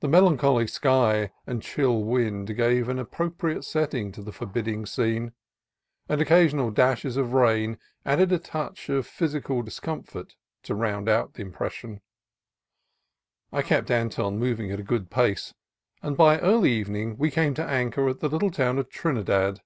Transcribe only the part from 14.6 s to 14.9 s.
at a